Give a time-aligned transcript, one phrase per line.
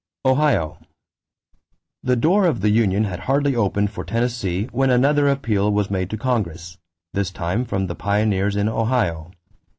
[0.25, 0.79] =Ohio.=
[2.01, 6.09] The door of the union had hardly opened for Tennessee when another appeal was made
[6.09, 6.79] to Congress,
[7.13, 9.29] this time from the pioneers in Ohio.